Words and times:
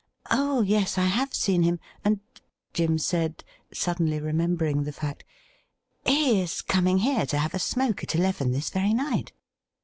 Oh 0.31 0.61
yes, 0.63 0.97
I 0.97 1.05
have 1.05 1.31
seen 1.31 1.61
him, 1.61 1.79
and,' 2.03 2.15
88 2.15 2.15
THE 2.15 2.21
RIDDLE 2.21 2.21
RING 2.23 2.47
Jim 2.73 2.97
said, 2.97 3.43
suddenly 3.71 4.19
remembering 4.19 4.83
the 4.83 4.91
fact, 4.91 5.23
'he 6.07 6.41
is 6.41 6.63
coming 6.63 6.97
here 6.97 7.27
to 7.27 7.37
have 7.37 7.53
a 7.53 7.59
smoke 7.59 8.01
at 8.01 8.15
eleven 8.15 8.51
this 8.51 8.71
very 8.71 8.95
night.' 8.95 9.31